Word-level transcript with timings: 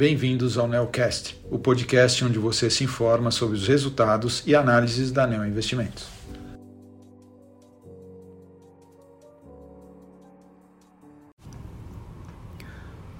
bem-vindos 0.00 0.56
ao 0.56 0.66
Neocast, 0.66 1.38
o 1.50 1.58
podcast 1.58 2.24
onde 2.24 2.38
você 2.38 2.70
se 2.70 2.82
informa 2.82 3.30
sobre 3.30 3.54
os 3.54 3.68
resultados 3.68 4.42
e 4.46 4.54
análises 4.54 5.12
da 5.12 5.26
Neo 5.26 5.44
Investimentos. 5.44 6.06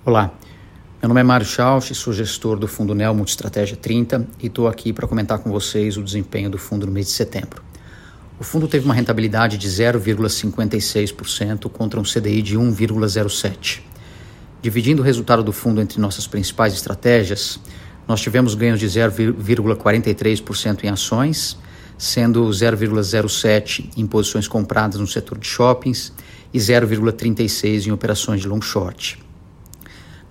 Olá, 0.07 0.33
meu 1.03 1.09
nome 1.09 1.21
é 1.21 1.23
Mário 1.23 1.45
Schausch, 1.45 1.95
sou 1.95 2.15
gestor 2.15 2.59
do 2.59 2.67
Fundo 2.67 2.95
Neo 2.95 3.15
Multistratégia 3.15 3.77
30 3.77 4.27
e 4.43 4.47
estou 4.47 4.67
aqui 4.67 4.91
para 4.91 5.07
comentar 5.07 5.39
com 5.39 5.51
vocês 5.51 5.99
o 5.99 6.03
desempenho 6.03 6.49
do 6.49 6.57
fundo 6.57 6.87
no 6.87 6.93
mês 6.93 7.09
de 7.09 7.13
setembro. 7.13 7.63
O 8.39 8.43
fundo 8.43 8.67
teve 8.67 8.87
uma 8.87 8.95
rentabilidade 8.95 9.59
de 9.59 9.69
0,56% 9.69 11.69
contra 11.69 12.01
um 12.01 12.05
CDI 12.05 12.41
de 12.41 12.57
1,07%. 12.57 13.90
Dividindo 14.63 15.01
o 15.01 15.05
resultado 15.05 15.43
do 15.43 15.53
fundo 15.53 15.81
entre 15.81 15.99
nossas 15.99 16.27
principais 16.27 16.75
estratégias, 16.75 17.59
nós 18.07 18.21
tivemos 18.21 18.55
ganhos 18.55 18.79
de 18.79 18.87
0,43% 18.87 20.85
em 20.85 20.89
ações, 20.89 21.57
sendo 21.97 22.47
0,07% 22.49 23.91
em 23.97 24.07
posições 24.07 24.47
compradas 24.47 25.01
no 25.01 25.07
setor 25.07 25.39
de 25.39 25.47
shoppings 25.47 26.13
e 26.53 26.59
0,36% 26.59 27.87
em 27.87 27.93
operações 27.93 28.41
de 28.43 28.49
long 28.49 28.61
short. 28.61 29.19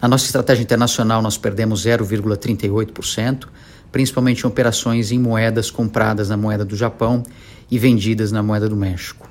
Na 0.01 0.07
nossa 0.07 0.25
estratégia 0.25 0.61
internacional, 0.61 1.21
nós 1.21 1.37
perdemos 1.37 1.85
0,38%, 1.85 3.47
principalmente 3.91 4.43
em 4.43 4.47
operações 4.47 5.11
em 5.11 5.19
moedas 5.19 5.71
compradas 5.71 6.29
na 6.29 6.37
moeda 6.37 6.63
do 6.63 6.75
Japão 6.75 7.23
e 7.69 7.79
vendidas 7.79 8.31
na 8.31 8.43
moeda 8.43 8.69
do 8.69 8.75
México. 8.75 9.27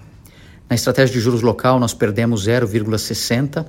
Na 0.69 0.75
estratégia 0.75 1.15
de 1.15 1.21
juros 1.21 1.41
local, 1.41 1.79
nós 1.79 1.95
perdemos 1.95 2.47
0,60%, 2.47 3.65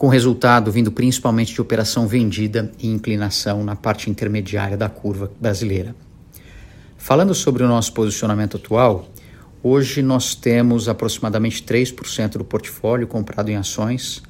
com 0.00 0.08
resultado 0.08 0.72
vindo 0.72 0.90
principalmente 0.90 1.52
de 1.52 1.60
operação 1.60 2.08
vendida 2.08 2.72
e 2.78 2.88
inclinação 2.88 3.62
na 3.62 3.76
parte 3.76 4.08
intermediária 4.08 4.74
da 4.74 4.88
curva 4.88 5.30
brasileira. 5.38 5.94
Falando 6.96 7.34
sobre 7.34 7.62
o 7.62 7.68
nosso 7.68 7.92
posicionamento 7.92 8.56
atual, 8.56 9.10
hoje 9.62 10.00
nós 10.00 10.34
temos 10.34 10.88
aproximadamente 10.88 11.62
3% 11.62 12.38
do 12.38 12.44
portfólio 12.46 13.06
comprado 13.06 13.50
em 13.50 13.56
ações, 13.56 14.22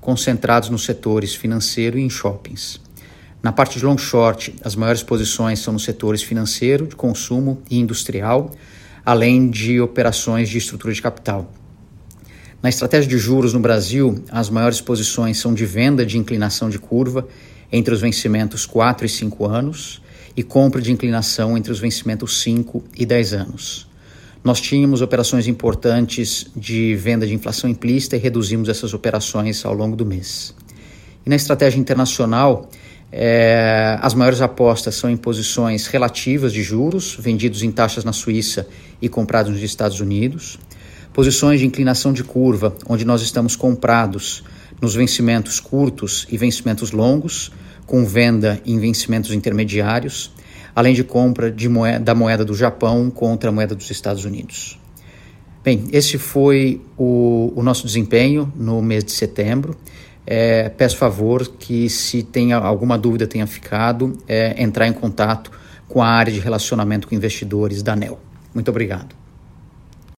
concentrados 0.00 0.68
nos 0.68 0.84
setores 0.84 1.34
financeiro 1.34 1.98
e 1.98 2.02
em 2.02 2.08
shoppings. 2.08 2.80
Na 3.42 3.50
parte 3.50 3.80
de 3.80 3.84
long 3.84 3.98
short, 3.98 4.54
as 4.62 4.76
maiores 4.76 5.02
posições 5.02 5.58
são 5.58 5.72
nos 5.72 5.82
setores 5.82 6.22
financeiro, 6.22 6.86
de 6.86 6.94
consumo 6.94 7.60
e 7.68 7.80
industrial, 7.80 8.52
além 9.04 9.50
de 9.50 9.80
operações 9.80 10.48
de 10.48 10.58
estrutura 10.58 10.94
de 10.94 11.02
capital. 11.02 11.52
Na 12.62 12.70
estratégia 12.70 13.08
de 13.08 13.18
juros 13.18 13.52
no 13.52 13.60
Brasil, 13.60 14.24
as 14.30 14.48
maiores 14.48 14.80
posições 14.80 15.38
são 15.38 15.52
de 15.52 15.66
venda 15.66 16.06
de 16.06 16.16
inclinação 16.16 16.70
de 16.70 16.78
curva 16.78 17.28
entre 17.70 17.92
os 17.92 18.00
vencimentos 18.00 18.64
4 18.64 19.04
e 19.04 19.08
5 19.08 19.44
anos 19.44 20.02
e 20.36 20.42
compra 20.42 20.80
de 20.80 20.90
inclinação 20.90 21.56
entre 21.56 21.70
os 21.70 21.78
vencimentos 21.78 22.40
5 22.40 22.82
e 22.96 23.04
10 23.04 23.32
anos. 23.34 23.86
Nós 24.42 24.60
tínhamos 24.60 25.02
operações 25.02 25.46
importantes 25.46 26.46
de 26.56 26.94
venda 26.94 27.26
de 27.26 27.34
inflação 27.34 27.68
implícita 27.68 28.16
e 28.16 28.18
reduzimos 28.18 28.68
essas 28.68 28.94
operações 28.94 29.64
ao 29.64 29.74
longo 29.74 29.94
do 29.94 30.06
mês. 30.06 30.54
E 31.24 31.30
na 31.30 31.36
estratégia 31.36 31.78
internacional, 31.78 32.70
é, 33.12 33.98
as 34.00 34.14
maiores 34.14 34.40
apostas 34.40 34.94
são 34.94 35.10
em 35.10 35.16
posições 35.16 35.86
relativas 35.88 36.52
de 36.52 36.62
juros, 36.62 37.16
vendidos 37.20 37.62
em 37.62 37.70
taxas 37.70 38.04
na 38.04 38.12
Suíça 38.12 38.66
e 39.00 39.08
comprados 39.08 39.52
nos 39.52 39.62
Estados 39.62 40.00
Unidos 40.00 40.58
posições 41.16 41.60
de 41.60 41.66
inclinação 41.66 42.12
de 42.12 42.22
curva, 42.22 42.76
onde 42.86 43.02
nós 43.02 43.22
estamos 43.22 43.56
comprados 43.56 44.44
nos 44.82 44.94
vencimentos 44.94 45.58
curtos 45.58 46.26
e 46.30 46.36
vencimentos 46.36 46.90
longos, 46.92 47.50
com 47.86 48.04
venda 48.04 48.60
em 48.66 48.78
vencimentos 48.78 49.32
intermediários, 49.32 50.30
além 50.74 50.92
de 50.92 51.02
compra 51.02 51.50
de 51.50 51.70
moeda, 51.70 52.00
da 52.00 52.14
moeda 52.14 52.44
do 52.44 52.54
Japão 52.54 53.08
contra 53.08 53.48
a 53.48 53.52
moeda 53.52 53.74
dos 53.74 53.90
Estados 53.90 54.26
Unidos. 54.26 54.78
Bem, 55.64 55.84
esse 55.90 56.18
foi 56.18 56.82
o, 56.98 57.50
o 57.56 57.62
nosso 57.62 57.86
desempenho 57.86 58.52
no 58.54 58.82
mês 58.82 59.02
de 59.02 59.12
setembro. 59.12 59.74
É, 60.26 60.68
peço 60.68 60.98
favor 60.98 61.48
que, 61.48 61.88
se 61.88 62.22
tem 62.24 62.52
alguma 62.52 62.98
dúvida 62.98 63.26
tenha 63.26 63.46
ficado, 63.46 64.18
é, 64.28 64.62
entrar 64.62 64.86
em 64.86 64.92
contato 64.92 65.50
com 65.88 66.02
a 66.02 66.08
área 66.08 66.30
de 66.30 66.40
relacionamento 66.40 67.08
com 67.08 67.14
investidores 67.14 67.82
da 67.82 67.94
ANEL. 67.94 68.20
Muito 68.54 68.68
obrigado. 68.68 69.25